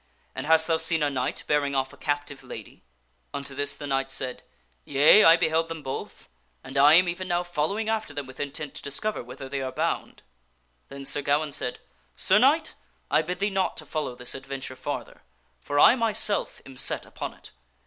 And 0.33 0.47
hast 0.47 0.65
thou 0.65 0.77
seen 0.77 1.03
a 1.03 1.11
knight 1.11 1.43
bearing 1.45 1.75
off 1.75 1.93
a 1.93 1.95
captive 1.95 2.41
lady?" 2.43 2.81
Unto 3.35 3.53
this 3.53 3.75
the 3.75 3.85
knight 3.85 4.09
said," 4.11 4.41
Yea, 4.83 5.23
I 5.23 5.37
beheld 5.37 5.69
them 5.69 5.83
both, 5.83 6.27
and 6.63 6.75
I 6.75 6.95
am 6.95 7.07
even 7.07 7.27
now 7.27 7.43
following 7.43 7.87
after 7.87 8.11
them 8.11 8.25
with 8.25 8.39
intent 8.39 8.73
to 8.73 8.81
discover 8.81 9.21
whither 9.23 9.47
they 9.47 9.61
are 9.61 9.71
bound." 9.71 10.23
Then 10.89 11.05
Sir 11.05 11.21
Gawaine 11.21 11.51
said," 11.51 11.77
Sir 12.15 12.39
Knight, 12.39 12.73
I 13.11 13.21
bid 13.21 13.37
thee 13.37 13.51
not 13.51 13.77
to 13.77 13.85
follow 13.85 14.15
this 14.15 14.33
adventure 14.33 14.75
farther, 14.75 15.21
for 15.59 15.79
I 15.79 15.95
myself 15.95 16.61
am 16.65 16.77
set 16.77 17.05
upon 17.05 17.35
it. 17.35 17.51